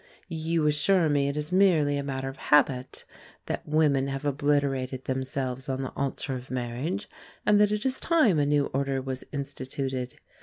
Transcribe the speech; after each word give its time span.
You 0.29 0.65
assure 0.65 1.09
me 1.09 1.27
it 1.27 1.37
is 1.37 1.51
merely 1.51 1.95
a 1.95 2.01
matter 2.03 2.27
of 2.27 2.37
habit, 2.37 3.05
that 3.45 3.67
women 3.67 4.07
have 4.07 4.25
obliterated 4.25 5.05
themselves 5.05 5.69
on 5.69 5.83
the 5.83 5.91
altar 5.91 6.33
of 6.33 6.49
marriage, 6.49 7.07
and 7.45 7.61
that 7.61 7.71
it 7.71 7.85
is 7.85 7.99
time 7.99 8.39
a 8.39 8.45
new 8.47 8.65
order 8.73 8.99
was 8.99 9.23
instituted. 9.31 10.15